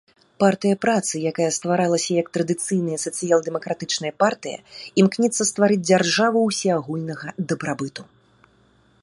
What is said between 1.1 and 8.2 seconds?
якая стваралася як традыцыйная сацыял-дэмакратычная партыя, імкнецца стварыць дзяржаву ўсеагульнага дабрабыту.